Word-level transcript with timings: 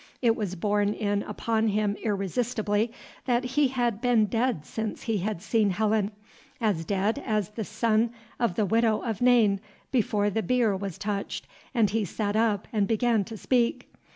It 0.19 0.35
was 0.35 0.55
borne 0.55 0.93
in 0.95 1.21
upon 1.21 1.67
him 1.67 1.95
irresistibly 2.01 2.91
that 3.25 3.43
he 3.43 3.67
had 3.67 4.01
been 4.01 4.25
dead 4.25 4.65
since 4.65 5.03
he 5.03 5.19
had 5.19 5.43
seen 5.43 5.69
Helen, 5.69 6.09
as 6.59 6.83
dead 6.85 7.21
as 7.23 7.49
the 7.49 7.63
son 7.63 8.09
of 8.39 8.55
the 8.55 8.65
Widow 8.65 9.01
of 9.03 9.21
Nain 9.21 9.59
before 9.91 10.31
the 10.31 10.41
bier 10.41 10.75
was 10.75 10.97
touched 10.97 11.45
and 11.75 11.91
he 11.91 12.03
sat 12.03 12.35
up 12.35 12.67
and 12.73 12.87
began 12.87 13.23
to 13.25 13.37
speak. 13.37 13.91